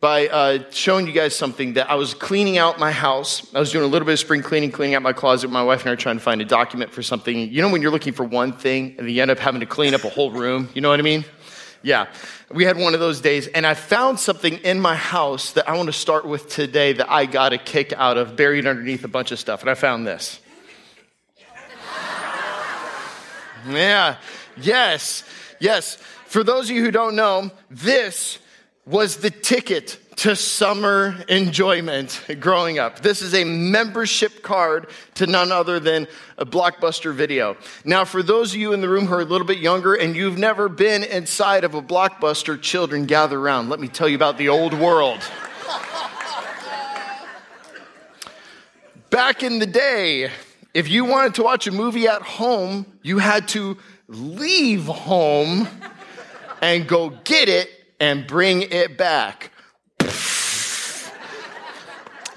[0.00, 3.52] by uh, showing you guys something that I was cleaning out my house.
[3.52, 5.50] I was doing a little bit of spring cleaning, cleaning out my closet.
[5.50, 7.36] My wife and I are trying to find a document for something.
[7.36, 9.94] You know, when you're looking for one thing and you end up having to clean
[9.94, 11.24] up a whole room, you know what I mean?
[11.82, 12.06] Yeah,
[12.52, 15.76] we had one of those days, and I found something in my house that I
[15.76, 19.08] want to start with today that I got a kick out of, buried underneath a
[19.08, 20.40] bunch of stuff, and I found this.
[23.68, 24.16] yeah,
[24.56, 25.22] yes,
[25.60, 25.96] yes.
[26.26, 28.40] For those of you who don't know, this
[28.88, 33.00] was the ticket to summer enjoyment growing up.
[33.00, 37.58] This is a membership card to none other than a blockbuster video.
[37.84, 40.16] Now, for those of you in the room who are a little bit younger and
[40.16, 43.68] you've never been inside of a blockbuster, children gather around.
[43.68, 45.20] Let me tell you about the old world.
[49.10, 50.30] Back in the day,
[50.72, 53.76] if you wanted to watch a movie at home, you had to
[54.08, 55.68] leave home
[56.62, 57.70] and go get it
[58.00, 59.50] and bring it back.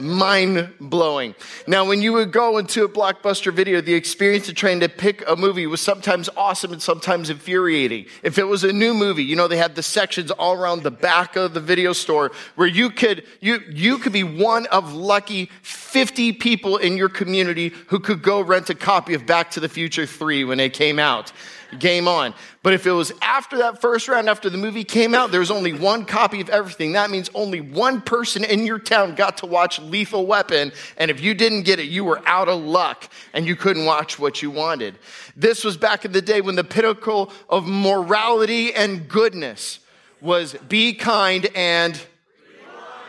[0.02, 1.36] Mind blowing.
[1.67, 5.23] Now, when you would go into a blockbuster video, the experience of trying to pick
[5.28, 8.08] a movie was sometimes awesome and sometimes infuriating.
[8.23, 10.89] If it was a new movie, you know, they had the sections all around the
[10.89, 15.52] back of the video store where you could, you, you could be one of lucky
[15.62, 19.70] 50 people in your community who could go rent a copy of Back to the
[19.70, 21.32] Future 3 when it came out
[21.80, 22.33] game on.
[22.64, 25.52] But if it was after that first round, after the movie came out, there was
[25.52, 26.94] only one copy of everything.
[26.94, 30.72] That means only one person in your town got to watch Lethal Weapon.
[30.97, 34.19] And if you didn't get it, you were out of luck and you couldn't watch
[34.19, 34.99] what you wanted.
[35.36, 39.80] This was back in the day when the pinnacle of morality and goodness
[40.19, 41.99] was be kind and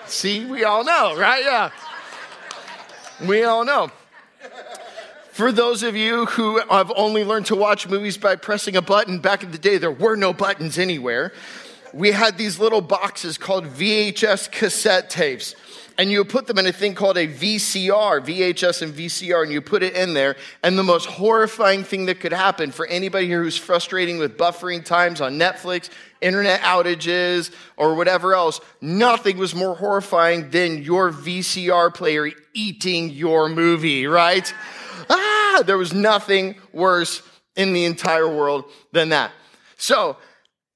[0.06, 1.44] see, we all know, right?
[1.44, 1.70] Yeah.
[3.26, 3.90] We all know.
[5.32, 9.18] For those of you who have only learned to watch movies by pressing a button,
[9.18, 11.32] back in the day there were no buttons anywhere.
[11.94, 15.54] We had these little boxes called VHS cassette tapes.
[15.96, 19.62] And you put them in a thing called a VCR, VHS and VCR, and you
[19.62, 20.36] put it in there.
[20.62, 24.84] And the most horrifying thing that could happen for anybody here who's frustrating with buffering
[24.84, 25.88] times on Netflix,
[26.20, 33.48] internet outages, or whatever else, nothing was more horrifying than your VCR player eating your
[33.48, 34.52] movie, right?
[35.10, 37.22] Ah, there was nothing worse
[37.56, 39.32] in the entire world than that.
[39.76, 40.16] So,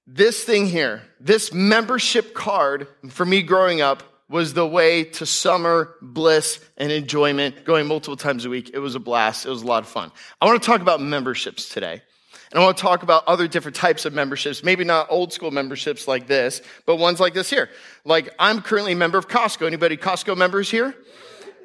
[0.07, 5.95] this thing here, this membership card for me growing up was the way to summer
[6.03, 8.71] bliss and enjoyment going multiple times a week.
[8.73, 9.47] It was a blast.
[9.47, 10.11] It was a lot of fun.
[10.41, 12.03] I want to talk about memberships today.
[12.51, 15.51] And I want to talk about other different types of memberships, maybe not old school
[15.51, 17.69] memberships like this, but ones like this here.
[18.05, 19.67] Like I'm currently a member of Costco.
[19.67, 20.95] Anybody Costco members here?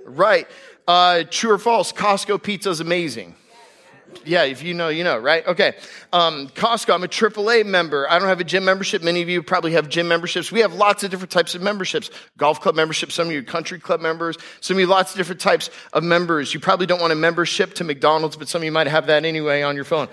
[0.05, 0.47] Right.
[0.87, 1.91] Uh, true or false?
[1.91, 3.35] Costco pizza is amazing.
[4.25, 5.45] Yeah, if you know, you know, right?
[5.47, 5.73] Okay.
[6.13, 8.09] Um, Costco, I'm a AAA member.
[8.09, 9.01] I don't have a gym membership.
[9.01, 10.51] Many of you probably have gym memberships.
[10.51, 12.11] We have lots of different types of memberships.
[12.37, 15.41] Golf club membership, some of you country club members, some of you lots of different
[15.41, 16.53] types of members.
[16.53, 19.25] You probably don't want a membership to McDonald's, but some of you might have that
[19.25, 20.07] anyway on your phone,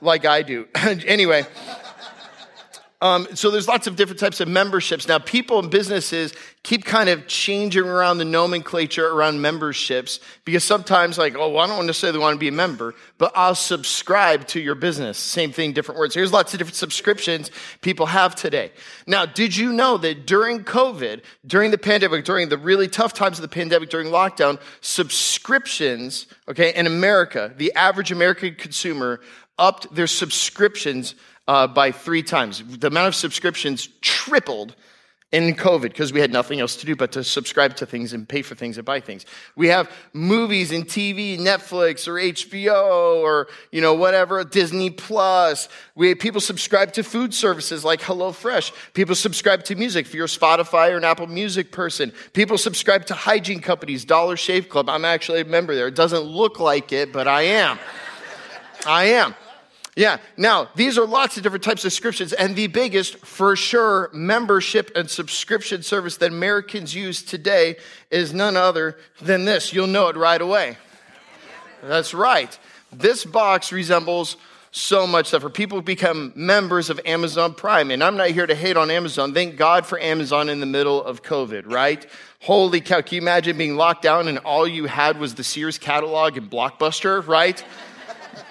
[0.00, 0.66] like I do.
[0.74, 1.46] anyway.
[3.02, 5.08] Um, so there's lots of different types of memberships.
[5.08, 6.32] Now, people and businesses
[6.62, 11.66] keep kind of changing around the nomenclature around memberships because sometimes, like, oh, well, I
[11.66, 15.18] don't necessarily want to be a member, but I'll subscribe to your business.
[15.18, 16.14] Same thing, different words.
[16.14, 18.70] Here's lots of different subscriptions people have today.
[19.04, 23.36] Now, did you know that during COVID, during the pandemic, during the really tough times
[23.36, 29.18] of the pandemic, during lockdown, subscriptions, okay, in America, the average American consumer
[29.58, 31.16] upped their subscriptions
[31.52, 32.62] uh, by three times.
[32.78, 34.74] The amount of subscriptions tripled
[35.32, 38.26] in COVID because we had nothing else to do but to subscribe to things and
[38.26, 39.26] pay for things and buy things.
[39.54, 45.68] We have movies and TV, Netflix or HBO or, you know, whatever, Disney Plus.
[45.94, 48.72] We people subscribe to food services like HelloFresh.
[48.94, 52.14] People subscribe to music if you're a Spotify or an Apple Music person.
[52.32, 54.88] People subscribe to hygiene companies, Dollar Shave Club.
[54.88, 55.88] I'm actually a member there.
[55.88, 57.78] It doesn't look like it, but I am.
[58.86, 59.34] I am.
[59.94, 60.18] Yeah.
[60.38, 64.90] Now, these are lots of different types of subscriptions, and the biggest, for sure, membership
[64.96, 67.76] and subscription service that Americans use today
[68.10, 69.72] is none other than this.
[69.72, 70.78] You'll know it right away.
[71.82, 72.58] That's right.
[72.90, 74.36] This box resembles
[74.74, 77.90] so much stuff, people become members of Amazon Prime.
[77.90, 79.34] And I'm not here to hate on Amazon.
[79.34, 82.06] Thank God for Amazon in the middle of COVID, right?
[82.40, 83.02] Holy cow.
[83.02, 86.50] Can you imagine being locked down and all you had was the Sears catalog and
[86.50, 87.62] Blockbuster, right?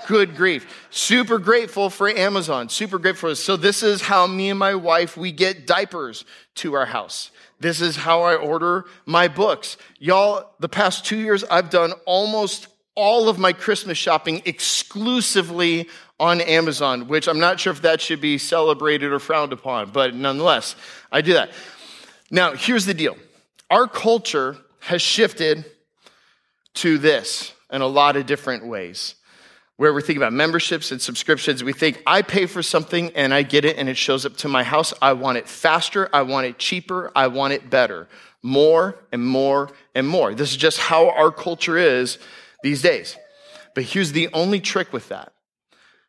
[0.08, 0.88] Good grief.
[0.90, 2.70] Super grateful for Amazon.
[2.70, 3.36] Super grateful.
[3.36, 6.26] So this is how me and my wife, we get diapers
[6.56, 7.32] to our house.
[7.60, 9.78] This is how I order my books.
[10.00, 15.88] Y'all, the past two years, I've done almost all of my Christmas shopping exclusively
[16.20, 20.14] on Amazon, which I'm not sure if that should be celebrated or frowned upon, but
[20.14, 20.76] nonetheless,
[21.12, 21.52] I do that.
[22.30, 23.18] Now, here's the deal
[23.70, 25.66] our culture has shifted
[26.76, 29.16] to this in a lot of different ways.
[29.82, 33.42] Where we think about memberships and subscriptions, we think, I pay for something and I
[33.42, 34.94] get it and it shows up to my house.
[35.02, 36.08] I want it faster.
[36.14, 37.12] I want it cheaper.
[37.16, 38.08] I want it better.
[38.44, 40.36] More and more and more.
[40.36, 42.20] This is just how our culture is
[42.62, 43.18] these days.
[43.74, 45.34] But here's the only trick with that.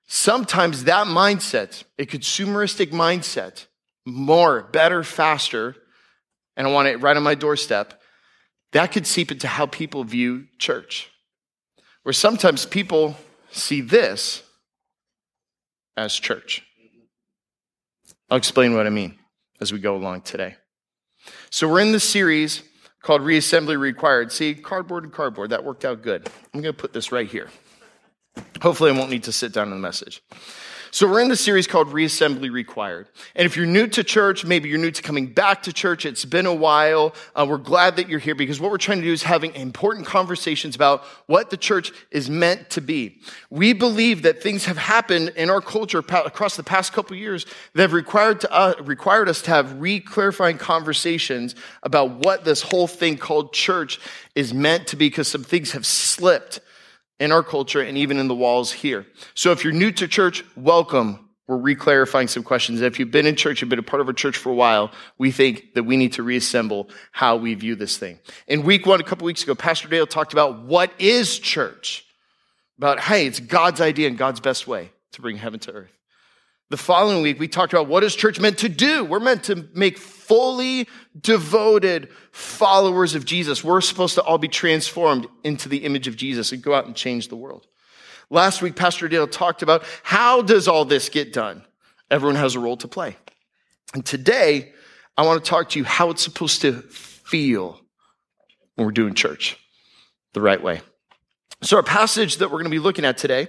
[0.06, 3.68] Sometimes that mindset, a consumeristic mindset,
[4.04, 5.76] more, better, faster,
[6.58, 7.98] and I want it right on my doorstep,
[8.72, 11.08] that could seep into how people view church.
[12.02, 13.16] Where sometimes people
[13.52, 14.42] see this
[15.96, 16.62] as church.
[18.30, 19.18] I'll explain what I mean
[19.60, 20.56] as we go along today.
[21.50, 22.62] So, we're in the series
[23.02, 24.32] called Reassembly Required.
[24.32, 26.28] See, cardboard and cardboard, that worked out good.
[26.52, 27.48] I'm going to put this right here.
[28.60, 30.22] Hopefully, I won't need to sit down in the message.
[30.94, 33.08] So we're in the series called Reassembly Required.
[33.34, 36.26] And if you're new to church, maybe you're new to coming back to church, it's
[36.26, 39.12] been a while, uh, we're glad that you're here because what we're trying to do
[39.12, 43.22] is having important conversations about what the church is meant to be.
[43.48, 47.80] We believe that things have happened in our culture across the past couple years that
[47.80, 53.16] have required, to, uh, required us to have re-clarifying conversations about what this whole thing
[53.16, 53.98] called church
[54.34, 56.60] is meant to be because some things have slipped
[57.20, 59.06] in our culture and even in the walls here.
[59.34, 61.28] So if you're new to church, welcome.
[61.48, 62.80] We're reclarifying some questions.
[62.80, 64.92] If you've been in church, you've been a part of our church for a while,
[65.18, 68.18] we think that we need to reassemble how we view this thing.
[68.46, 72.06] In week one, a couple weeks ago, Pastor Dale talked about what is church?
[72.78, 76.01] About, hey, it's God's idea and God's best way to bring heaven to earth.
[76.72, 79.04] The following week, we talked about what is church meant to do?
[79.04, 80.88] We're meant to make fully
[81.20, 83.62] devoted followers of Jesus.
[83.62, 86.96] We're supposed to all be transformed into the image of Jesus and go out and
[86.96, 87.66] change the world.
[88.30, 91.62] Last week, Pastor Dale talked about how does all this get done?
[92.10, 93.18] Everyone has a role to play.
[93.92, 94.72] And today,
[95.18, 97.82] I want to talk to you how it's supposed to feel
[98.76, 99.58] when we're doing church
[100.32, 100.80] the right way.
[101.60, 103.48] So our passage that we're going to be looking at today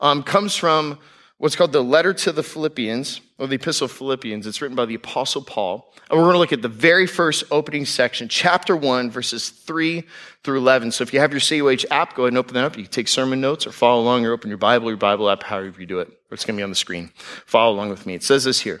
[0.00, 0.98] um, comes from
[1.42, 4.46] what's called the letter to the Philippians, or the epistle of Philippians.
[4.46, 5.92] It's written by the apostle Paul.
[6.08, 10.04] And we're going to look at the very first opening section, chapter 1, verses 3
[10.44, 10.92] through 11.
[10.92, 12.76] So if you have your COH app, go ahead and open that up.
[12.76, 15.42] You can take sermon notes or follow along or open your Bible, your Bible app,
[15.42, 16.06] however you do it.
[16.06, 17.10] Or it's going to be on the screen.
[17.44, 18.14] Follow along with me.
[18.14, 18.80] It says this here.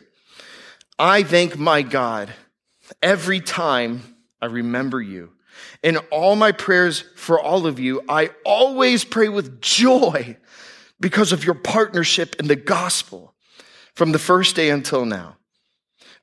[1.00, 2.32] I thank my God
[3.02, 4.02] every time
[4.40, 5.32] I remember you.
[5.82, 10.36] In all my prayers for all of you, I always pray with joy
[11.02, 13.34] because of your partnership in the gospel
[13.94, 15.36] from the first day until now.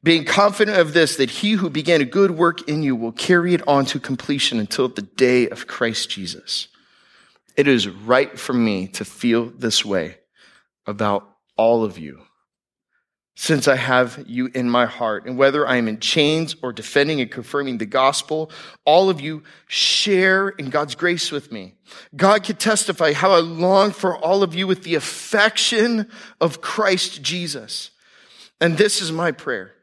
[0.01, 3.53] Being confident of this, that he who began a good work in you will carry
[3.53, 6.69] it on to completion until the day of Christ Jesus.
[7.57, 10.19] It is right for me to feel this way
[10.87, 12.21] about all of you
[13.41, 15.25] since I have you in my heart.
[15.25, 18.51] And whether I am in chains or defending and confirming the gospel,
[18.83, 21.75] all of you share in God's grace with me.
[22.13, 26.09] God can testify how I long for all of you with the affection
[26.41, 27.91] of Christ Jesus.
[28.59, 29.73] And this is my prayer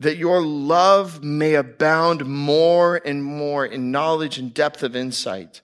[0.00, 5.62] that your love may abound more and more in knowledge and depth of insight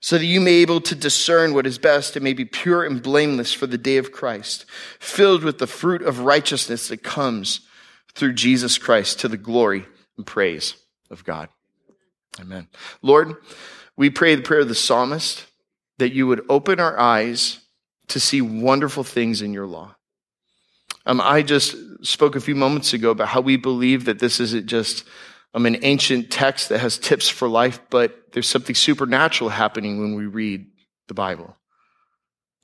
[0.00, 2.84] so that you may be able to discern what is best and may be pure
[2.84, 4.64] and blameless for the day of Christ,
[4.98, 7.60] filled with the fruit of righteousness that comes
[8.14, 10.74] through Jesus Christ to the glory and praise
[11.10, 11.48] of God.
[12.40, 12.68] Amen.
[13.02, 13.36] Lord,
[13.96, 15.46] we pray the prayer of the psalmist
[15.98, 17.60] that you would open our eyes
[18.08, 19.94] to see wonderful things in your law.
[21.06, 24.66] Um, I just spoke a few moments ago about how we believe that this isn't
[24.66, 25.04] just
[25.54, 30.14] um, an ancient text that has tips for life, but there's something supernatural happening when
[30.14, 30.66] we read
[31.08, 31.56] the Bible.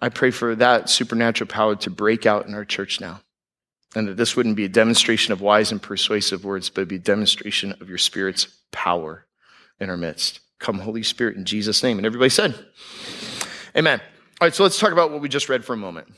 [0.00, 3.21] I pray for that supernatural power to break out in our church now.
[3.95, 6.99] And that this wouldn't be a demonstration of wise and persuasive words, but be a
[6.99, 9.26] demonstration of your Spirit's power
[9.81, 10.40] in our midst.
[10.59, 11.97] Come, Holy Spirit, in Jesus' name.
[11.97, 12.55] And everybody said,
[13.75, 14.00] Amen.
[14.40, 16.09] All right, so let's talk about what we just read for a moment.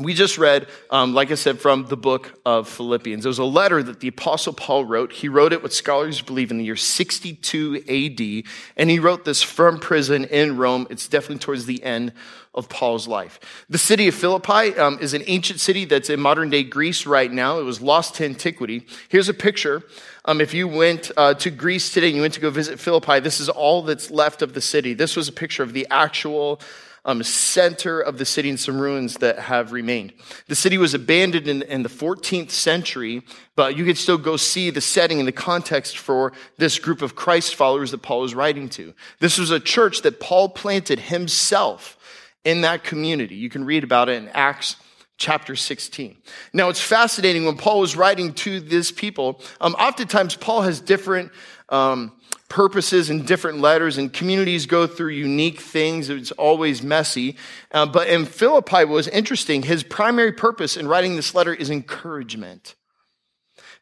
[0.00, 3.24] We just read, um, like I said, from the book of Philippians.
[3.24, 5.12] It was a letter that the Apostle Paul wrote.
[5.12, 9.40] He wrote it, what scholars believe, in the year 62 AD, and he wrote this
[9.40, 10.88] from prison in Rome.
[10.90, 12.12] It's definitely towards the end
[12.56, 13.38] of Paul's life.
[13.70, 17.30] The city of Philippi um, is an ancient city that's in modern day Greece right
[17.30, 17.60] now.
[17.60, 18.86] It was lost to antiquity.
[19.08, 19.84] Here's a picture.
[20.24, 23.20] Um, if you went uh, to Greece today and you went to go visit Philippi,
[23.20, 24.92] this is all that's left of the city.
[24.92, 26.60] This was a picture of the actual
[27.04, 30.12] um, center of the city and some ruins that have remained.
[30.48, 33.22] The city was abandoned in, in the 14th century,
[33.56, 37.14] but you can still go see the setting and the context for this group of
[37.14, 38.94] Christ followers that Paul was writing to.
[39.20, 41.98] This was a church that Paul planted himself
[42.44, 43.34] in that community.
[43.34, 44.76] You can read about it in Acts
[45.16, 46.16] chapter 16.
[46.52, 51.30] Now, it's fascinating when Paul was writing to this people, um, oftentimes Paul has different
[51.68, 52.12] um,
[52.54, 56.08] purposes and different letters, and communities go through unique things.
[56.08, 57.36] It's always messy.
[57.72, 59.64] Uh, but in Philippi, was interesting.
[59.64, 62.76] His primary purpose in writing this letter is encouragement.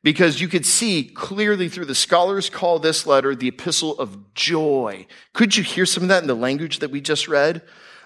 [0.03, 5.07] Because you could see clearly through the scholars call this letter the epistle of joy.
[5.35, 7.61] Could you hear some of that in the language that we just read?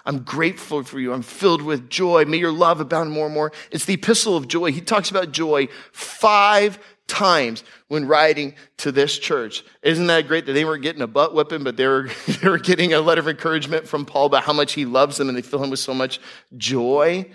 [0.05, 1.13] I'm grateful for you.
[1.13, 2.25] I'm filled with joy.
[2.25, 3.53] May your love abound more and more.
[3.71, 4.73] It's the epistle of joy.
[4.73, 9.63] He talks about joy five times when writing to this church.
[9.81, 12.59] Isn't that great that they weren't getting a butt whipping, but they were, they were
[12.59, 15.41] getting a letter of encouragement from Paul about how much he loves them and they
[15.41, 16.19] fill him with so much
[16.57, 17.29] joy?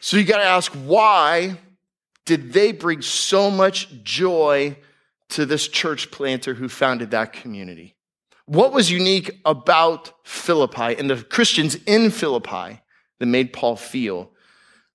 [0.00, 1.58] So you got to ask, why
[2.24, 4.76] did they bring so much joy
[5.30, 7.94] to this church planter who founded that community?
[8.46, 12.80] What was unique about Philippi and the Christians in Philippi
[13.18, 14.30] that made Paul feel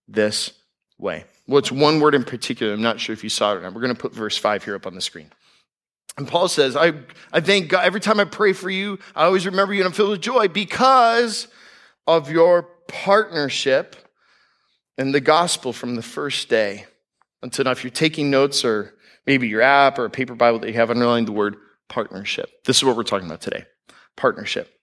[0.08, 0.54] this
[1.00, 1.26] way?
[1.50, 2.74] Well, it's one word in particular.
[2.74, 3.74] I'm not sure if you saw it or not.
[3.74, 5.32] We're going to put verse 5 here up on the screen.
[6.16, 6.94] And Paul says, I,
[7.34, 7.84] I thank God.
[7.84, 10.48] Every time I pray for you, I always remember you and I'm filled with joy
[10.48, 11.48] because
[12.06, 13.96] of your partnership
[15.00, 16.86] in the gospel from the first day
[17.42, 17.72] until now.
[17.72, 18.94] If you're taking notes or
[19.26, 21.56] maybe your app or a paper Bible that you have underlined the word
[21.88, 22.52] partnership.
[22.66, 23.66] This is what we're talking about today
[24.16, 24.79] partnership.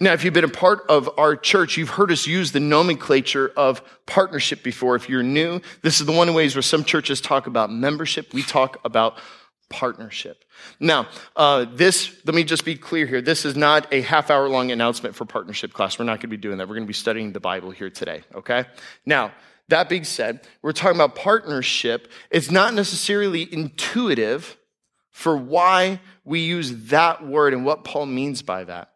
[0.00, 3.52] Now, if you've been a part of our church, you've heard us use the nomenclature
[3.56, 4.96] of partnership before.
[4.96, 8.32] If you're new, this is the one ways where some churches talk about membership.
[8.32, 9.18] We talk about
[9.68, 10.44] partnership.
[10.80, 13.20] Now, uh, this, let me just be clear here.
[13.20, 15.98] This is not a half hour long announcement for partnership class.
[15.98, 16.68] We're not going to be doing that.
[16.68, 18.64] We're going to be studying the Bible here today, okay?
[19.04, 19.32] Now,
[19.68, 22.08] that being said, we're talking about partnership.
[22.30, 24.56] It's not necessarily intuitive
[25.10, 28.92] for why we use that word and what Paul means by that.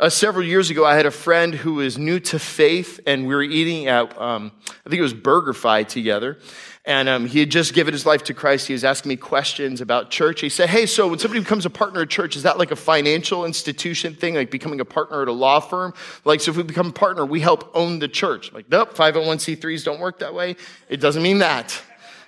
[0.00, 3.34] Uh, several years ago, I had a friend who was new to faith, and we
[3.34, 6.38] were eating at, um, I think it was BurgerFi together.
[6.86, 8.66] And um, he had just given his life to Christ.
[8.66, 10.40] He was asking me questions about church.
[10.40, 12.76] He said, Hey, so when somebody becomes a partner at church, is that like a
[12.76, 15.92] financial institution thing, like becoming a partner at a law firm?
[16.24, 18.48] Like, so if we become a partner, we help own the church.
[18.48, 20.56] I'm like, nope, 501c3s don't work that way.
[20.88, 21.78] It doesn't mean that.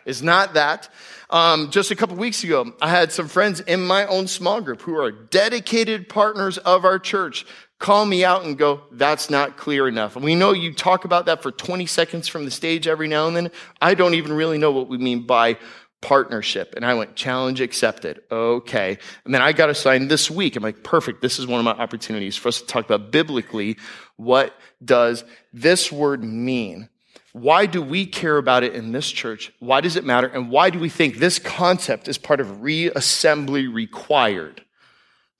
[0.05, 0.91] It's not that.
[1.33, 4.83] Um, just a couple weeks ago, I had some friends in my own small group
[4.83, 7.47] who are dedicated partners of our church
[7.79, 10.15] call me out and go, that's not clear enough.
[10.15, 13.27] And we know you talk about that for 20 seconds from the stage every now
[13.27, 13.51] and then.
[13.81, 15.57] I don't even really know what we mean by
[16.03, 16.75] partnership.
[16.77, 18.21] And I went, challenge accepted.
[18.31, 18.99] Okay.
[19.25, 20.55] And then I got assigned this week.
[20.55, 21.23] I'm like, perfect.
[21.23, 23.79] This is one of my opportunities for us to talk about biblically.
[24.17, 26.89] What does this word mean?
[27.33, 29.53] Why do we care about it in this church?
[29.59, 30.27] Why does it matter?
[30.27, 34.63] And why do we think this concept is part of reassembly required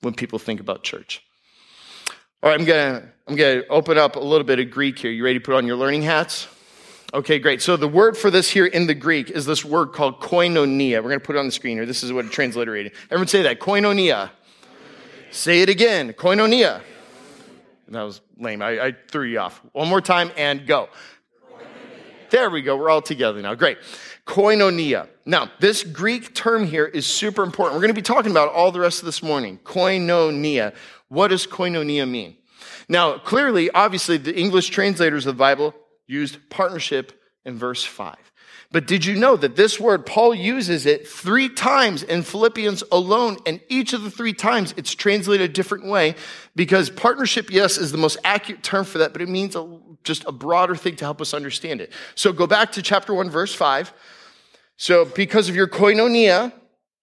[0.01, 1.21] when people think about church?
[2.41, 5.11] All right, I'm gonna, I'm gonna open up a little bit of Greek here.
[5.11, 6.47] You ready to put on your learning hats?
[7.13, 7.61] Okay, great.
[7.61, 11.03] So the word for this here in the Greek is this word called koinonia.
[11.03, 11.85] We're gonna put it on the screen here.
[11.85, 12.93] This is what it transliterated.
[13.05, 14.31] Everyone say that, koinonia.
[15.29, 16.81] Say it again, koinonia.
[17.87, 18.61] That was lame.
[18.63, 19.61] I, I threw you off.
[19.73, 20.89] One more time and go.
[22.33, 22.75] There we go.
[22.75, 23.53] We're all together now.
[23.53, 23.77] Great.
[24.25, 25.07] Koinonia.
[25.23, 27.75] Now, this Greek term here is super important.
[27.75, 29.59] We're going to be talking about all the rest of this morning.
[29.63, 30.73] Koinonia.
[31.09, 32.37] What does koinonia mean?
[32.89, 35.75] Now, clearly, obviously, the English translators of the Bible
[36.07, 37.11] used partnership
[37.45, 38.15] in verse 5.
[38.73, 43.37] But did you know that this word, Paul uses it three times in Philippians alone,
[43.45, 46.15] and each of the three times it's translated a different way
[46.55, 50.25] because partnership, yes, is the most accurate term for that, but it means a, just
[50.25, 51.93] a broader thing to help us understand it.
[52.15, 53.93] So go back to chapter 1, verse 5.
[54.75, 56.51] So because of your koinonia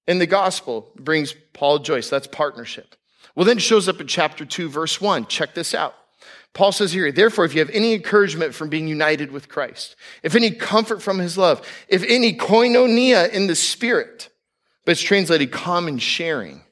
[0.08, 2.00] in the gospel brings Paul joy.
[2.00, 2.96] So that's partnership.
[3.36, 5.26] Well, then shows up in chapter 2, verse 1.
[5.26, 5.94] Check this out.
[6.52, 10.34] Paul says here, therefore, if you have any encouragement from being united with Christ, if
[10.34, 14.30] any comfort from his love, if any koinonia in the spirit,
[14.84, 16.62] but it's translated common sharing.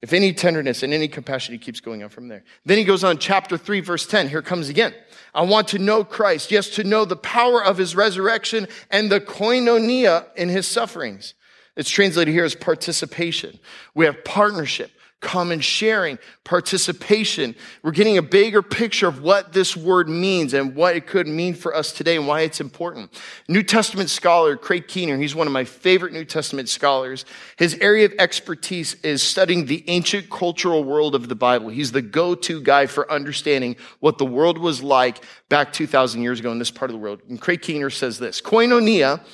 [0.00, 2.44] If any tenderness and any compassion, he keeps going on from there.
[2.66, 4.28] Then he goes on, chapter 3, verse 10.
[4.28, 4.94] Here comes again.
[5.34, 6.50] I want to know Christ.
[6.50, 11.32] Yes, to know the power of his resurrection and the koinonia in his sufferings.
[11.74, 13.58] It's translated here as participation.
[13.94, 14.90] We have partnership
[15.24, 17.56] common sharing, participation.
[17.82, 21.54] We're getting a bigger picture of what this word means and what it could mean
[21.54, 23.10] for us today and why it's important.
[23.48, 27.24] New Testament scholar Craig Keener, he's one of my favorite New Testament scholars.
[27.56, 31.70] His area of expertise is studying the ancient cultural world of the Bible.
[31.70, 36.52] He's the go-to guy for understanding what the world was like back 2,000 years ago
[36.52, 37.22] in this part of the world.
[37.30, 39.24] And Craig Keener says this, koinonia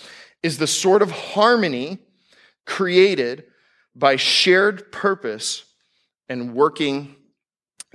[0.42, 1.98] is the sort of harmony
[2.64, 3.44] created
[3.96, 5.64] by shared purpose
[6.30, 7.16] and working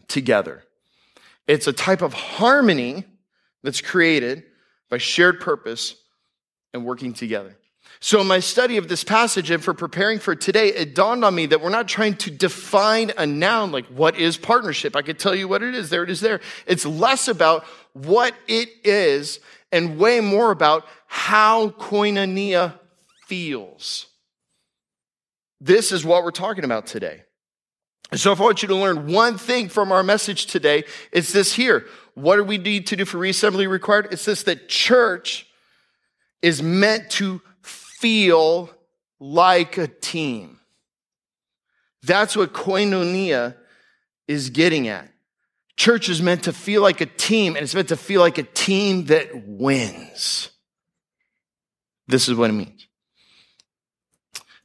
[0.07, 0.63] together.
[1.47, 3.05] It's a type of harmony
[3.63, 4.43] that's created
[4.91, 5.95] by shared purpose
[6.73, 7.57] and working together.
[8.01, 11.33] So, in my study of this passage and for preparing for today, it dawned on
[11.33, 14.95] me that we're not trying to define a noun like what is partnership.
[14.95, 15.89] I could tell you what it is.
[15.89, 16.41] There it is there.
[16.67, 17.63] It's less about
[17.93, 19.39] what it is
[19.71, 22.77] and way more about how koinonia
[23.27, 24.07] feels.
[25.61, 27.21] This is what we're talking about today.
[28.13, 31.53] So if I want you to learn one thing from our message today, it's this
[31.53, 31.87] here.
[32.13, 34.09] What do we need to do for reassembly required?
[34.11, 35.47] It's this that church
[36.41, 38.69] is meant to feel
[39.19, 40.59] like a team.
[42.03, 43.55] That's what koinonia
[44.27, 45.09] is getting at.
[45.75, 48.43] Church is meant to feel like a team, and it's meant to feel like a
[48.43, 50.49] team that wins.
[52.07, 52.87] This is what it means.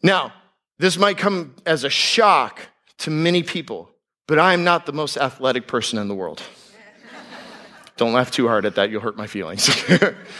[0.02, 0.32] Now,
[0.78, 2.60] this might come as a shock
[3.00, 3.90] to many people,
[4.26, 6.42] but I am not the most athletic person in the world.
[7.96, 9.68] Don't laugh too hard at that, you'll hurt my feelings.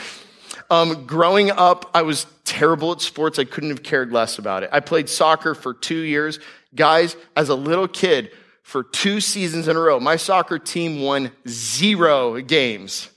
[0.71, 3.37] um, growing up, I was terrible at sports.
[3.37, 4.69] I couldn't have cared less about it.
[4.71, 6.39] I played soccer for two years.
[6.73, 8.31] Guys, as a little kid,
[8.63, 13.09] for two seasons in a row, my soccer team won zero games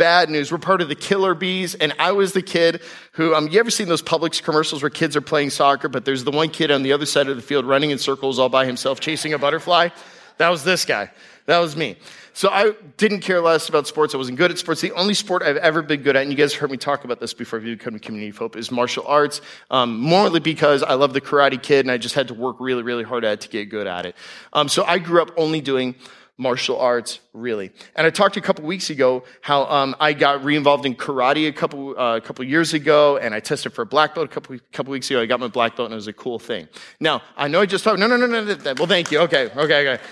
[0.00, 0.50] bad news.
[0.50, 2.80] We're part of the Killer Bees, and I was the kid
[3.12, 6.24] who, um, you ever seen those Publix commercials where kids are playing soccer, but there's
[6.24, 8.64] the one kid on the other side of the field running in circles all by
[8.64, 9.90] himself, chasing a butterfly?
[10.38, 11.10] That was this guy.
[11.44, 11.96] That was me.
[12.32, 14.14] So I didn't care less about sports.
[14.14, 14.80] I wasn't good at sports.
[14.80, 17.20] The only sport I've ever been good at, and you guys heard me talk about
[17.20, 19.42] this before you become a community of hope, is martial arts.
[19.70, 22.82] Um, morely because I love the Karate Kid, and I just had to work really,
[22.82, 24.14] really hard at it to get good at it.
[24.54, 25.94] Um, so I grew up only doing
[26.40, 27.70] martial arts, really.
[27.94, 31.52] And I talked a couple weeks ago how um, I got re-involved in karate a
[31.52, 34.58] couple uh, a couple years ago, and I tested for a black belt a couple
[34.72, 35.20] couple weeks ago.
[35.20, 36.66] I got my black belt, and it was a cool thing.
[36.98, 37.98] Now I know I just talked.
[37.98, 38.42] No, no, no, no.
[38.42, 38.74] no, no.
[38.78, 39.20] Well, thank you.
[39.20, 40.02] Okay, okay, okay.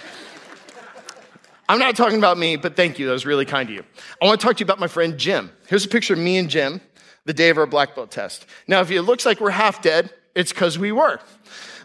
[1.71, 3.07] I'm not talking about me, but thank you.
[3.07, 3.85] That was really kind of you.
[4.23, 5.51] I want to talk to you about my friend Jim.
[5.67, 6.81] Here's a picture of me and Jim
[7.25, 8.47] the day of our black belt test.
[8.67, 11.21] Now, if it looks like we're half dead, it's because we were.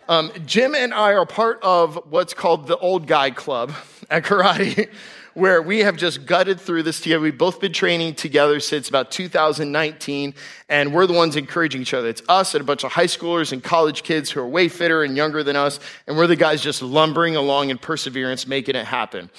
[0.10, 3.72] Um, Jim and I are part of what's called the Old Guy Club
[4.10, 4.90] at karate,
[5.34, 7.22] where we have just gutted through this together.
[7.22, 10.34] We've both been training together since about 2019,
[10.68, 12.10] and we're the ones encouraging each other.
[12.10, 15.04] It's us and a bunch of high schoolers and college kids who are way fitter
[15.04, 18.86] and younger than us, and we're the guys just lumbering along in perseverance, making it
[18.86, 19.30] happen.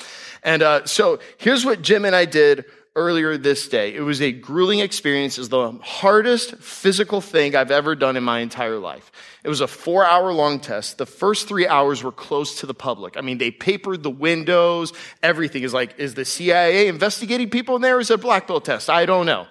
[0.42, 2.64] And uh, so here's what Jim and I did
[2.96, 3.94] earlier this day.
[3.94, 5.37] It was a grueling experience.
[5.37, 9.11] It's the hardest physical thing I've ever done in my entire life.
[9.42, 10.98] It was a four hour long test.
[10.98, 13.16] The first three hours were closed to the public.
[13.16, 14.92] I mean, they papered the windows.
[15.22, 17.98] Everything is like, is the CIA investigating people in there?
[17.98, 18.88] Is it a black belt test?
[18.88, 19.46] I don't know.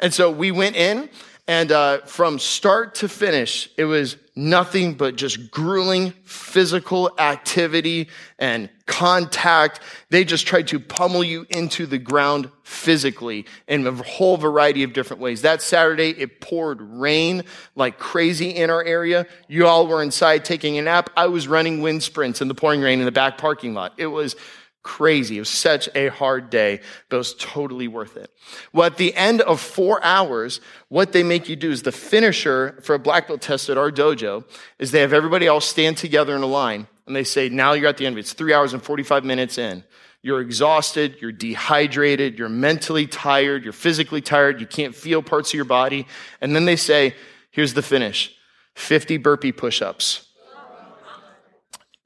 [0.00, 1.08] And so we went in
[1.50, 8.08] and uh, from start to finish, it was nothing but just grueling physical activity
[8.38, 9.80] and contact.
[10.10, 14.92] They just tried to pummel you into the ground physically in a whole variety of
[14.92, 15.42] different ways.
[15.42, 17.42] That Saturday, it poured rain
[17.74, 19.26] like crazy in our area.
[19.48, 21.10] You all were inside taking a nap.
[21.16, 23.94] I was running wind sprints in the pouring rain in the back parking lot.
[23.96, 24.36] It was
[24.82, 25.36] crazy.
[25.36, 28.30] It was such a hard day, but it was totally worth it.
[28.72, 32.78] Well, at the end of four hours, what they make you do is the finisher
[32.82, 34.44] for a black belt test at our dojo
[34.78, 37.88] is they have everybody all stand together in a line and they say, now you're
[37.88, 38.20] at the end of it.
[38.20, 39.84] It's three hours and 45 minutes in.
[40.22, 45.54] You're exhausted, you're dehydrated, you're mentally tired, you're physically tired, you can't feel parts of
[45.54, 46.06] your body.
[46.42, 47.14] And then they say,
[47.50, 48.34] here's the finish
[48.74, 50.26] 50 burpee push ups.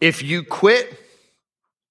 [0.01, 1.04] If you quit,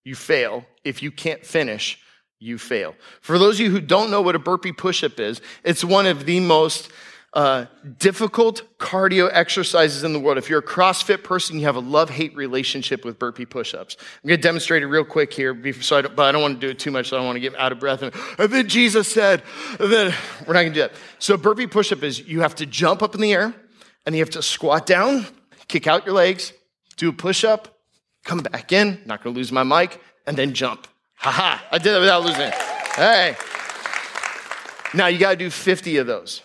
[0.04, 0.66] you fail.
[0.84, 2.00] If you can't finish,
[2.40, 2.96] you fail.
[3.22, 6.26] For those of you who don't know what a burpee push-up is, it's one of
[6.26, 6.90] the most
[7.34, 7.66] uh,
[7.98, 10.38] difficult cardio exercises in the world.
[10.38, 13.98] If you're a CrossFit person, you have a love-hate relationship with burpee push-ups.
[14.00, 16.68] I'm going to demonstrate it real quick here, so I but I don't want to
[16.68, 17.10] do it too much.
[17.10, 18.04] So I don't want to get out of breath.
[18.04, 19.42] And, and then Jesus said,
[19.80, 20.14] then
[20.46, 20.94] we're not going to do that.
[21.18, 23.56] So burpee push-up is you have to jump up in the air,
[24.06, 25.26] and you have to squat down,
[25.68, 26.54] kick out your legs,
[26.98, 27.73] do a push-up,
[28.24, 30.88] come back in, not gonna lose my mic, and then jump.
[31.16, 32.54] Haha, I did it without losing it.
[32.54, 33.36] Hey.
[34.94, 36.42] Now you gotta do 50 of those.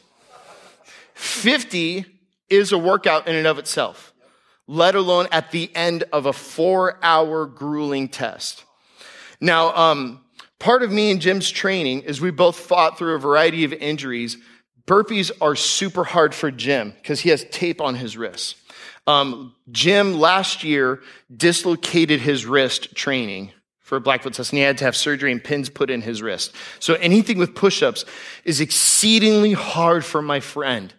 [1.14, 2.06] 50
[2.48, 4.12] is a workout in and of itself,
[4.66, 8.64] let alone at the end of a four hour grueling test.
[9.40, 10.24] Now, um,
[10.58, 14.38] part of me and Jim's training is we both fought through a variety of injuries.
[14.86, 18.54] Burpees are super hard for Jim because he has tape on his wrists.
[19.08, 21.00] Um, Jim last year
[21.34, 25.42] dislocated his wrist training for black belt test, and he had to have surgery and
[25.42, 26.54] pins put in his wrist.
[26.78, 28.04] So anything with push-ups
[28.44, 30.92] is exceedingly hard for my friend.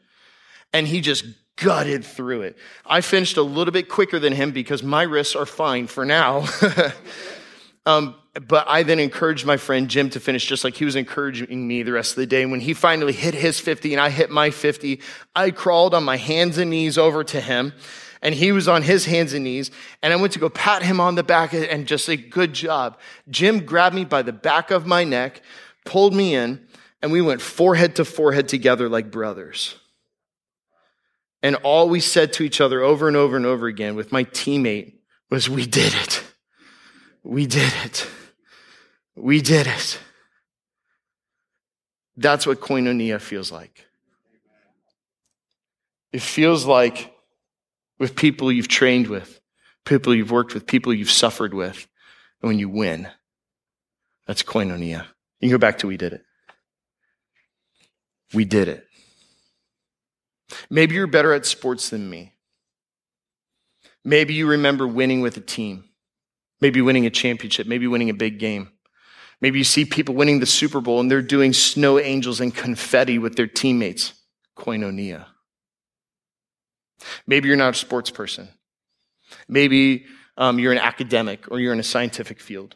[0.73, 1.23] And he just
[1.55, 2.57] gutted through it.
[2.83, 6.47] I finished a little bit quicker than him because my wrists are fine for now.
[7.85, 8.15] um,
[8.47, 11.83] but I then encouraged my friend Jim to finish just like he was encouraging me
[11.83, 12.43] the rest of the day.
[12.43, 15.01] And when he finally hit his 50 and I hit my 50,
[15.35, 17.73] I crawled on my hands and knees over to him
[18.21, 19.71] and he was on his hands and knees.
[20.01, 22.99] And I went to go pat him on the back and just say, good job.
[23.29, 25.41] Jim grabbed me by the back of my neck,
[25.85, 26.67] pulled me in,
[27.01, 29.75] and we went forehead to forehead together like brothers.
[31.41, 34.25] And all we said to each other over and over and over again with my
[34.25, 34.95] teammate
[35.29, 36.23] was, we did it.
[37.23, 38.07] We did it.
[39.21, 39.99] We did it.
[42.15, 43.85] That's what koinonia feels like.
[46.13, 47.13] It feels like
[47.99, 49.41] with people you've trained with,
[49.85, 51.87] people you've worked with, people you've suffered with.
[52.41, 53.09] And when you win,
[54.25, 55.05] that's koinonia.
[55.41, 56.23] You can go back to we did it.
[58.33, 58.85] We did it.
[60.69, 62.35] Maybe you're better at sports than me.
[64.05, 65.89] Maybe you remember winning with a team.
[66.61, 67.67] Maybe winning a championship.
[67.67, 68.71] Maybe winning a big game.
[69.41, 73.17] Maybe you see people winning the Super Bowl and they're doing snow angels and confetti
[73.17, 74.13] with their teammates.
[74.57, 75.25] Koinonia.
[77.25, 78.49] Maybe you're not a sports person.
[79.47, 80.05] Maybe
[80.37, 82.75] um, you're an academic or you're in a scientific field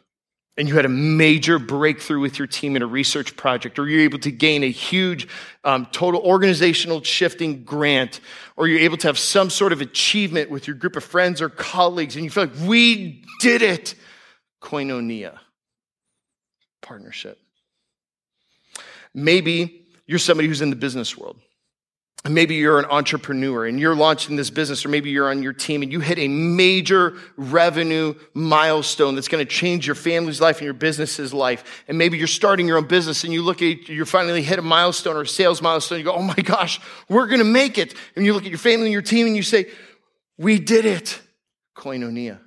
[0.56, 4.02] and you had a major breakthrough with your team in a research project, or you're
[4.02, 5.26] able to gain a huge
[5.64, 8.20] um, total organizational shifting grant,
[8.56, 11.48] or you're able to have some sort of achievement with your group of friends or
[11.48, 13.94] colleagues, and you feel like we did it.
[14.62, 15.38] Koinonia,
[16.84, 17.38] partnership.
[19.12, 21.40] Maybe you're somebody who's in the business world
[22.28, 25.82] maybe you're an entrepreneur and you're launching this business, or maybe you're on your team
[25.82, 30.64] and you hit a major revenue milestone that's going to change your family's life and
[30.64, 31.84] your business's life.
[31.86, 34.62] And maybe you're starting your own business and you look at, you finally hit a
[34.62, 35.98] milestone or a sales milestone.
[35.98, 37.94] You go, oh my gosh, we're going to make it.
[38.16, 39.66] And you look at your family and your team and you say,
[40.38, 41.20] we did it.
[41.76, 42.40] Koinonia.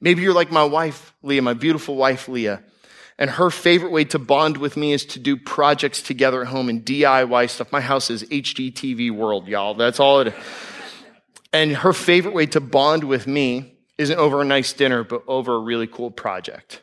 [0.00, 2.62] Maybe you're like my wife, Leah, my beautiful wife, Leah.
[3.18, 6.68] And her favorite way to bond with me is to do projects together at home
[6.68, 7.72] and DIY stuff.
[7.72, 9.74] My house is HGTV world, y'all.
[9.74, 10.34] That's all it is.
[11.52, 15.54] And her favorite way to bond with me isn't over a nice dinner, but over
[15.54, 16.82] a really cool project.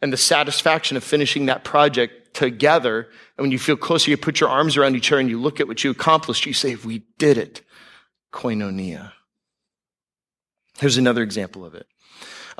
[0.00, 3.08] And the satisfaction of finishing that project together.
[3.36, 5.60] And when you feel closer, you put your arms around each other and you look
[5.60, 6.46] at what you accomplished.
[6.46, 7.60] You say, we did it.
[8.32, 9.12] Koinonia.
[10.78, 11.86] Here's another example of it.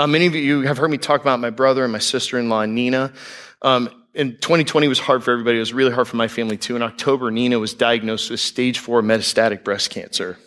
[0.01, 2.49] Uh, many of you have heard me talk about my brother and my sister in
[2.49, 3.13] law, Nina.
[3.61, 5.59] Um, and 2020 was hard for everybody.
[5.59, 6.75] It was really hard for my family too.
[6.75, 10.39] In October, Nina was diagnosed with stage four metastatic breast cancer.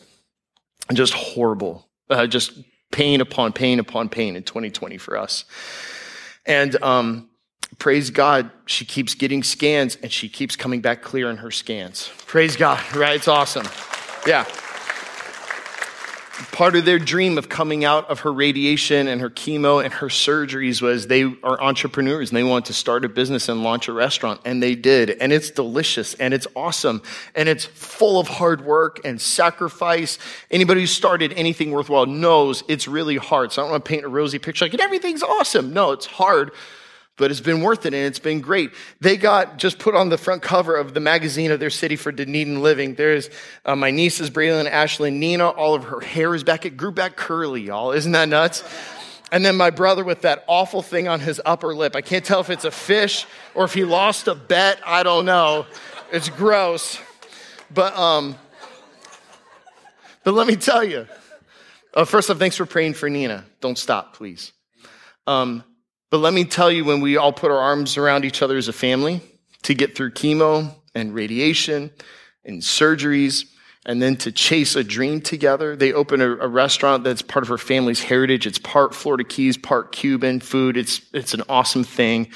[0.92, 1.88] Just horrible.
[2.10, 2.58] Uh, just
[2.92, 5.46] pain upon pain upon pain in 2020 for us.
[6.48, 7.30] And um,
[7.78, 12.10] praise God, she keeps getting scans and she keeps coming back clear in her scans.
[12.26, 13.18] Praise God, right?
[13.18, 13.68] It's awesome.
[14.26, 14.48] Yeah
[16.52, 20.08] part of their dream of coming out of her radiation and her chemo and her
[20.08, 23.94] surgeries was they are entrepreneurs and they want to start a business and launch a
[23.94, 25.10] restaurant and they did.
[25.10, 27.02] And it's delicious and it's awesome
[27.36, 30.20] and it's full of hard work and sacrifice.
[30.52, 33.52] Anybody who started anything worthwhile knows it's really hard.
[33.52, 35.74] So i don't want to paint a rosy picture like everything's awesome.
[35.74, 36.52] No it's hard
[37.18, 38.72] but it's been worth it and it's been great.
[39.00, 42.12] They got just put on the front cover of the magazine of their city for
[42.12, 42.96] Dunedin Living.
[42.96, 43.30] There's
[43.66, 45.50] uh, my nieces, Braylon, Ashley, Nina.
[45.50, 46.66] All of her hair is back.
[46.66, 47.92] It grew back curly, y'all.
[47.92, 48.64] Isn't that nuts?
[49.32, 51.96] And then my brother with that awful thing on his upper lip.
[51.96, 54.80] I can't tell if it's a fish or if he lost a bet.
[54.86, 55.66] I don't know.
[56.12, 57.00] It's gross.
[57.74, 58.36] But, um,
[60.24, 61.08] but let me tell you.
[61.96, 63.46] Uh, first off, thanks for praying for Nina.
[63.60, 64.52] Don't stop, please.
[65.26, 65.64] Um,
[66.14, 68.68] but let me tell you, when we all put our arms around each other as
[68.68, 69.20] a family
[69.64, 71.90] to get through chemo and radiation
[72.46, 73.46] and surgeries,
[73.88, 75.76] and then to chase a dream together.
[75.76, 78.46] They open a, a, restaurant that's part of her family's heritage.
[78.46, 80.78] It's part Florida Keys, part Cuban food.
[80.78, 82.28] It's, it's an awesome thing.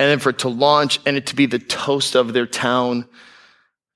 [0.00, 3.06] And then for it to launch and it to be the toast of their town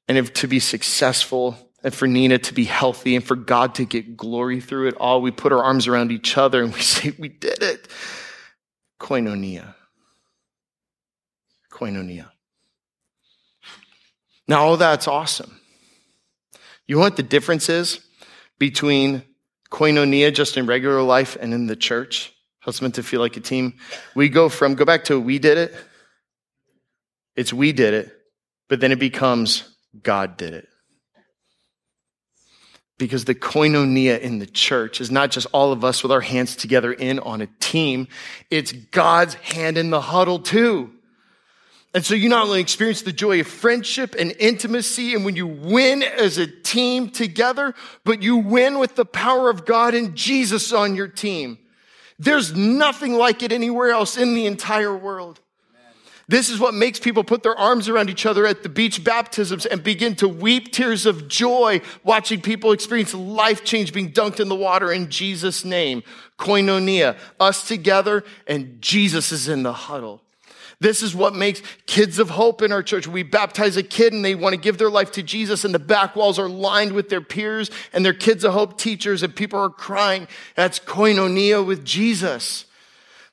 [0.06, 3.84] and if to be successful and for Nina to be healthy and for God to
[3.84, 5.20] get glory through it all.
[5.20, 7.88] We put our arms around each other and we say, We did it.
[9.00, 9.74] Koinonia.
[11.72, 12.30] Koinonia.
[14.46, 15.60] Now, all that's awesome.
[16.86, 18.00] You know what the difference is
[18.58, 19.22] between
[19.70, 22.32] koinonia just in regular life and in the church?
[22.58, 23.74] How it's meant to feel like a team.
[24.14, 25.74] We go from, go back to we did it.
[27.36, 28.12] It's we did it,
[28.68, 30.68] but then it becomes God did it.
[33.00, 36.54] Because the koinonia in the church is not just all of us with our hands
[36.54, 38.08] together in on a team,
[38.50, 40.92] it's God's hand in the huddle too.
[41.94, 45.46] And so you not only experience the joy of friendship and intimacy, and when you
[45.46, 50.70] win as a team together, but you win with the power of God and Jesus
[50.70, 51.58] on your team.
[52.18, 55.40] There's nothing like it anywhere else in the entire world.
[56.30, 59.66] This is what makes people put their arms around each other at the beach baptisms
[59.66, 64.48] and begin to weep tears of joy watching people experience life change being dunked in
[64.48, 66.04] the water in Jesus' name.
[66.38, 70.22] Koinonia, us together, and Jesus is in the huddle.
[70.78, 73.08] This is what makes kids of hope in our church.
[73.08, 75.80] We baptize a kid and they want to give their life to Jesus and the
[75.80, 79.58] back walls are lined with their peers and their kids of hope teachers and people
[79.58, 80.28] are crying.
[80.54, 82.66] That's koinonia with Jesus.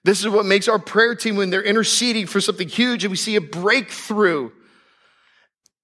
[0.03, 3.17] This is what makes our prayer team when they're interceding for something huge and we
[3.17, 4.51] see a breakthrough.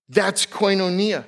[0.10, 1.26] That's koinonia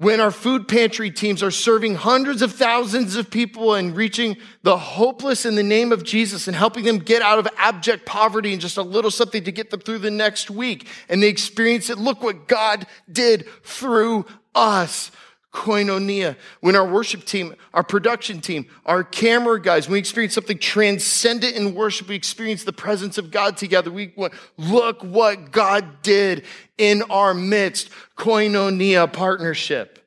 [0.00, 4.78] when our food pantry teams are serving hundreds of thousands of people and reaching the
[4.78, 8.62] hopeless in the name of Jesus and helping them get out of abject poverty and
[8.62, 10.88] just a little something to get them through the next week.
[11.10, 11.98] And they experience it.
[11.98, 15.10] Look what God did through us.
[15.52, 16.36] Koinonia.
[16.60, 21.56] When our worship team, our production team, our camera guys, when we experience something transcendent
[21.56, 23.90] in worship, we experience the presence of God together.
[23.90, 24.14] We
[24.56, 26.44] look what God did
[26.78, 27.90] in our midst.
[28.16, 29.98] Koinonia partnership.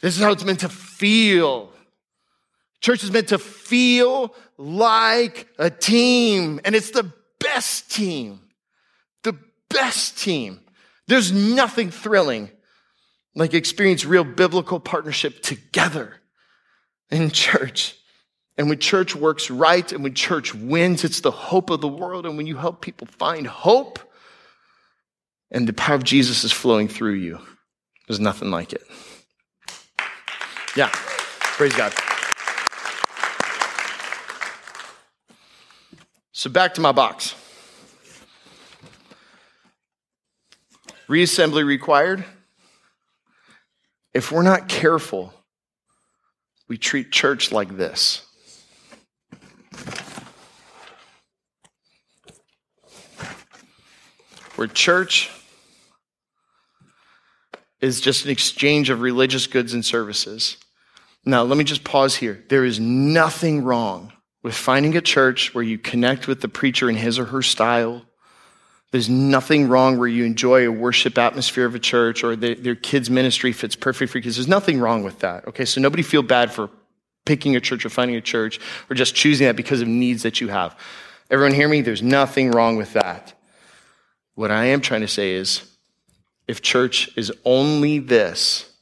[0.00, 1.70] This is how it's meant to feel.
[2.80, 8.40] Church is meant to feel like a team, and it's the best team.
[9.22, 9.36] The
[9.68, 10.60] best team.
[11.08, 12.50] There's nothing thrilling
[13.36, 16.14] like experience real biblical partnership together
[17.10, 17.94] in church.
[18.56, 22.24] And when church works right and when church wins, it's the hope of the world.
[22.24, 23.98] And when you help people find hope
[25.50, 27.38] and the power of Jesus is flowing through you,
[28.08, 28.82] there's nothing like it.
[30.74, 31.92] Yeah, praise God.
[36.32, 37.34] So back to my box.
[41.08, 42.24] Reassembly required
[44.16, 45.34] if we're not careful,
[46.68, 48.24] we treat church like this.
[54.54, 55.30] Where church
[57.82, 60.56] is just an exchange of religious goods and services.
[61.26, 62.42] Now, let me just pause here.
[62.48, 66.96] There is nothing wrong with finding a church where you connect with the preacher in
[66.96, 68.06] his or her style,
[68.96, 72.74] there's nothing wrong where you enjoy a worship atmosphere of a church or the, their
[72.74, 74.22] kids' ministry fits perfect for you.
[74.22, 75.46] There's nothing wrong with that.
[75.48, 76.70] Okay, so nobody feel bad for
[77.26, 80.40] picking a church or finding a church or just choosing that because of needs that
[80.40, 80.74] you have.
[81.30, 81.82] Everyone hear me?
[81.82, 83.34] There's nothing wrong with that.
[84.34, 85.70] What I am trying to say is
[86.48, 88.72] if church is only this,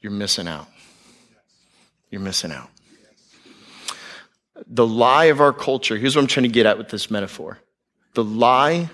[0.00, 0.68] you're missing out.
[2.12, 2.70] You're missing out.
[4.68, 7.58] The lie of our culture, here's what I'm trying to get at with this metaphor
[8.16, 8.88] the lie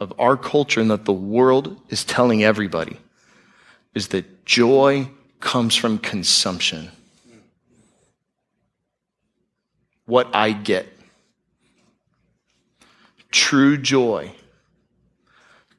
[0.00, 2.98] of our culture and that the world is telling everybody
[3.94, 6.90] is that joy comes from consumption.
[10.04, 10.88] What I get.
[13.30, 14.32] True joy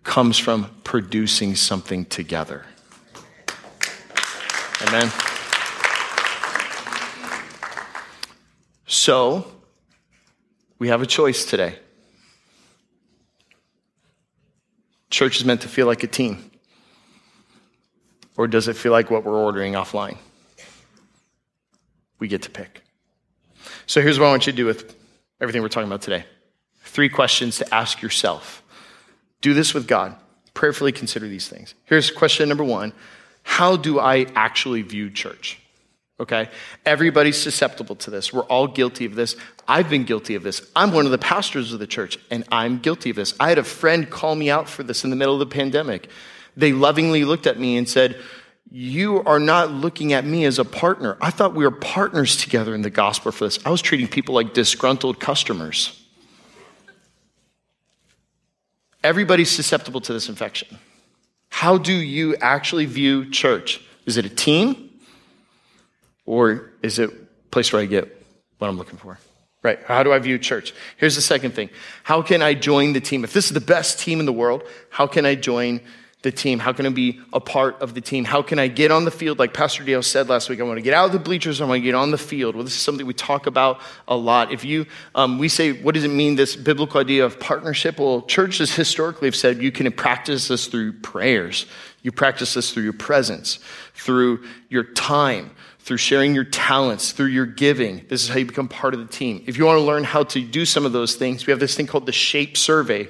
[0.03, 2.65] comes from producing something together.
[4.87, 5.11] Amen.
[8.85, 9.51] So,
[10.79, 11.79] we have a choice today.
[15.17, 16.51] Church is meant to feel like a team.
[18.37, 20.15] Or does it feel like what we're ordering offline?
[22.19, 22.83] We get to pick.
[23.87, 24.95] So here's what I want you to do with
[25.41, 26.25] everything we're talking about today
[26.83, 28.61] three questions to ask yourself.
[29.41, 30.15] Do this with God.
[30.53, 31.73] Prayerfully consider these things.
[31.85, 32.93] Here's question number one
[33.41, 35.59] How do I actually view church?
[36.19, 36.49] Okay?
[36.85, 38.33] Everybody's susceptible to this.
[38.33, 39.35] We're all guilty of this.
[39.67, 40.67] I've been guilty of this.
[40.75, 43.35] I'm one of the pastors of the church, and I'm guilty of this.
[43.39, 46.09] I had a friend call me out for this in the middle of the pandemic.
[46.55, 48.19] They lovingly looked at me and said,
[48.71, 51.17] You are not looking at me as a partner.
[51.21, 53.59] I thought we were partners together in the gospel for this.
[53.63, 56.03] I was treating people like disgruntled customers.
[59.03, 60.79] Everybody's susceptible to this infection.
[61.49, 63.81] How do you actually view church?
[64.07, 64.86] Is it a team?
[66.27, 67.13] Or is it a
[67.49, 68.23] place where I get
[68.59, 69.17] what I'm looking for?
[69.63, 69.79] Right.
[69.83, 70.73] How do I view church?
[70.97, 71.71] Here's the second thing.
[72.03, 73.23] How can I join the team?
[73.23, 75.81] If this is the best team in the world, how can I join
[76.21, 76.59] the team?
[76.59, 78.23] How can I be a part of the team?
[78.23, 79.39] How can I get on the field?
[79.39, 81.59] Like Pastor Dale said last week, I want to get out of the bleachers.
[81.59, 82.55] I want to get on the field.
[82.55, 84.51] Well, this is something we talk about a lot.
[84.51, 84.85] If you,
[85.15, 87.99] um, we say, what does it mean, this biblical idea of partnership?
[87.99, 91.65] Well, churches historically have said you can practice this through prayers.
[92.03, 93.59] You practice this through your presence,
[93.93, 95.51] through your time,
[95.87, 98.05] through sharing your talents, through your giving.
[98.09, 99.41] This is how you become part of the team.
[99.47, 101.75] If you want to learn how to do some of those things, we have this
[101.75, 103.07] thing called the SHAPE survey.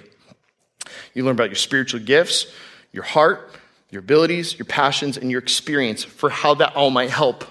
[1.16, 2.46] You learn about your spiritual gifts,
[2.92, 3.52] your heart,
[3.90, 7.46] your abilities, your passions, and your experience for how that all might help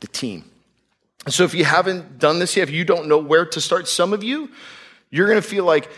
[0.00, 0.50] the team.
[1.28, 4.14] So if you haven't done this yet, if you don't know where to start, some
[4.14, 4.48] of you,
[5.10, 5.90] you're going to feel like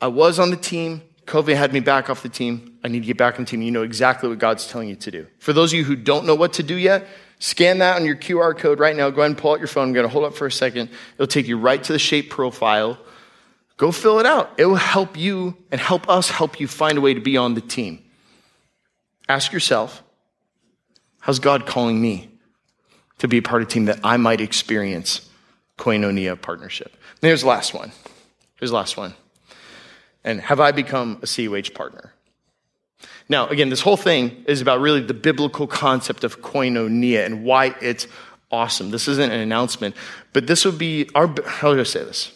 [0.00, 1.02] I was on the team.
[1.26, 2.78] COVID had me back off the team.
[2.82, 3.62] I need to get back on the team.
[3.62, 5.28] You know exactly what God's telling you to do.
[5.38, 7.06] For those of you who don't know what to do yet,
[7.44, 9.10] scan that on your QR code right now.
[9.10, 9.88] Go ahead and pull out your phone.
[9.88, 10.88] I'm going to hold up for a second.
[11.16, 12.98] It'll take you right to the shape profile.
[13.76, 14.54] Go fill it out.
[14.56, 17.52] It will help you and help us help you find a way to be on
[17.52, 18.02] the team.
[19.28, 20.02] Ask yourself,
[21.20, 22.30] how's God calling me
[23.18, 25.28] to be a part of a team that I might experience
[25.76, 26.92] koinonia partnership?
[27.20, 27.92] And here's the last one.
[28.58, 29.12] Here's the last one.
[30.24, 32.14] And have I become a CUH partner?
[33.28, 37.74] Now, again, this whole thing is about really the biblical concept of koinonia and why
[37.80, 38.06] it's
[38.50, 38.90] awesome.
[38.90, 39.96] This isn't an announcement,
[40.32, 42.32] but this would be our, how do I say this?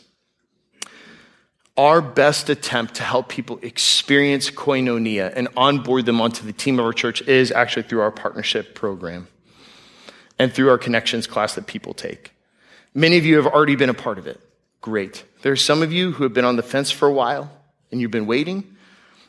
[1.79, 6.85] our best attempt to help people experience koinonia and onboard them onto the team of
[6.85, 9.29] our church is actually through our partnership program
[10.41, 12.33] and through our connections class that people take.
[12.95, 14.41] Many of you have already been a part of it.
[14.81, 15.25] Great.
[15.43, 17.49] There are some of you who have been on the fence for a while
[17.93, 18.77] and you've been waiting.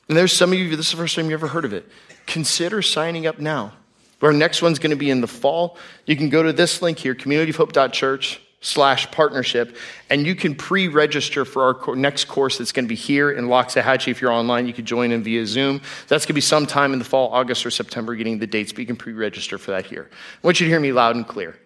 [0.10, 1.88] And there's some of you, this is the first time you ever heard of it.
[2.26, 3.74] Consider signing up now.
[4.22, 5.78] Our next one's going to be in the fall.
[6.06, 9.78] You can go to this link here, communityofhope.church slash partnership,
[10.10, 14.12] and you can pre-register for our next course that's going to be here in Loxahatchee.
[14.12, 15.82] If you're online, you can join in via Zoom.
[16.10, 18.80] That's going to be sometime in the fall, August or September, getting the dates, but
[18.80, 20.10] you can pre-register for that here.
[20.12, 21.58] I want you to hear me loud and clear.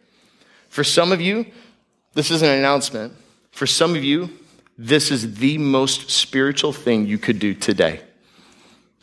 [0.70, 1.48] For some of you,
[2.14, 3.14] this is an announcement.
[3.52, 4.30] For some of you,
[4.78, 8.02] this is the most spiritual thing you could do today,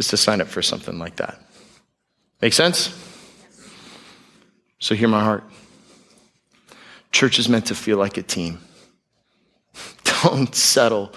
[0.01, 1.39] is to sign up for something like that.
[2.41, 2.93] Make sense?
[4.81, 5.45] So hear my heart.
[7.13, 8.59] Church is meant to feel like a team.
[10.23, 11.13] Don't settle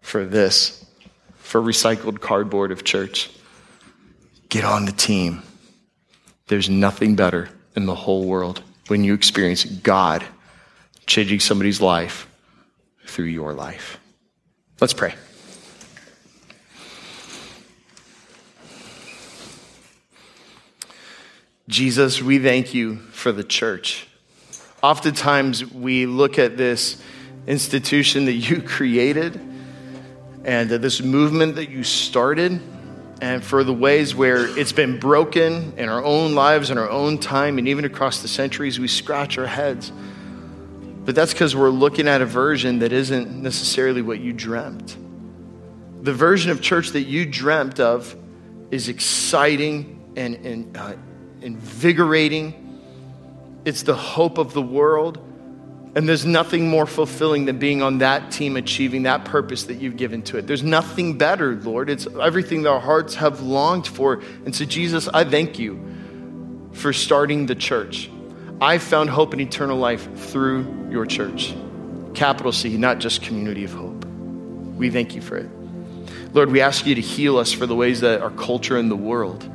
[0.00, 0.84] for this,
[1.36, 3.30] for recycled cardboard of church.
[4.50, 5.42] Get on the team.
[6.48, 10.24] There's nothing better in the whole world when you experience God
[11.06, 12.28] changing somebody's life
[13.06, 13.98] through your life.
[14.80, 15.14] Let's pray.
[21.68, 24.06] Jesus, we thank you for the church.
[24.84, 27.02] Oftentimes, we look at this
[27.48, 29.40] institution that you created
[30.44, 32.60] and this movement that you started,
[33.20, 37.18] and for the ways where it's been broken in our own lives, in our own
[37.18, 39.90] time, and even across the centuries, we scratch our heads.
[41.04, 44.96] But that's because we're looking at a version that isn't necessarily what you dreamt.
[46.02, 48.14] The version of church that you dreamt of
[48.70, 50.94] is exciting and, and uh,
[51.46, 52.66] invigorating
[53.66, 55.18] it's the hope of the world.
[55.96, 59.96] And there's nothing more fulfilling than being on that team, achieving that purpose that you've
[59.96, 60.46] given to it.
[60.46, 61.90] There's nothing better, Lord.
[61.90, 64.22] It's everything that our hearts have longed for.
[64.44, 68.08] And so, Jesus, I thank you for starting the church.
[68.60, 71.54] I found hope and eternal life through your church.
[72.14, 74.04] Capital C, not just community of hope.
[74.04, 75.50] We thank you for it.
[76.34, 78.96] Lord, we ask you to heal us for the ways that our culture and the
[78.96, 79.50] world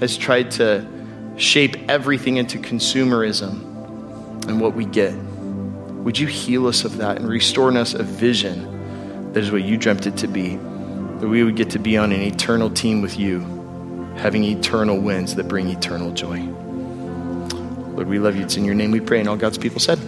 [0.00, 0.97] has tried to
[1.38, 3.64] shape everything into consumerism
[4.48, 5.14] and what we get.
[5.14, 9.62] Would you heal us of that and restore in us a vision that is what
[9.62, 10.56] you dreamt it to be?
[11.20, 13.40] That we would get to be on an eternal team with you,
[14.16, 16.40] having eternal wins that bring eternal joy.
[16.40, 18.42] Lord, we love you.
[18.42, 19.20] It's in your name we pray.
[19.20, 19.98] And all God's people said,